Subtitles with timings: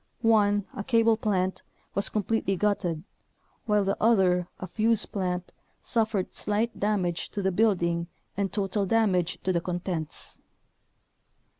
[0.23, 1.61] One, a cable plant,
[1.93, 3.03] was completely gutted,
[3.67, 9.37] while the other, a fuze plant, suffered slight damage to the building and total damage
[9.43, 10.39] to the contents.